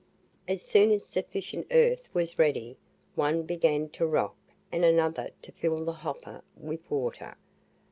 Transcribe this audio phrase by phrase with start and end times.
[0.47, 2.75] As soon as sufficient earth was ready,
[3.13, 4.35] one began to rock,
[4.71, 7.37] and another to fill the hopper with water.